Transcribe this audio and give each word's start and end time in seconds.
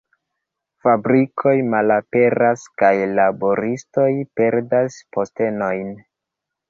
Fabrikoj 0.85 1.53
malaperas 1.73 2.65
kaj 2.83 2.91
laboristoj 3.19 4.09
perdas 4.41 4.99
postenojn. 5.19 5.93